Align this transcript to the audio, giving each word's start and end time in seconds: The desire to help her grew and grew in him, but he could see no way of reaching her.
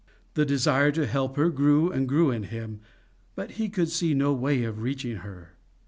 The 0.33 0.45
desire 0.47 0.91
to 0.93 1.05
help 1.05 1.37
her 1.37 1.51
grew 1.51 1.91
and 1.91 2.07
grew 2.09 2.31
in 2.31 2.45
him, 2.45 2.79
but 3.35 3.51
he 3.51 3.69
could 3.69 3.89
see 3.89 4.15
no 4.15 4.33
way 4.33 4.63
of 4.63 4.81
reaching 4.81 5.17
her. 5.17 5.51